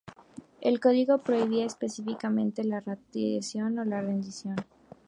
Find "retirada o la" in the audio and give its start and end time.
2.79-4.01